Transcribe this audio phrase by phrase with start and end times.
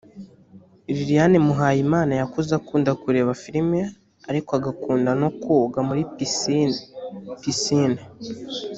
[0.93, 3.79] Liliane Muhayimana yakuze akunda kureba filimi
[4.29, 6.77] ariko agakunda no kwoga muri pisine
[7.41, 7.99] (Piscine)